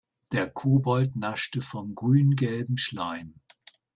Der 0.31 0.49
Kobold 0.49 1.15
naschte 1.15 1.61
vom 1.61 1.93
grüngelben 1.93 2.79
Schleim. 2.79 3.35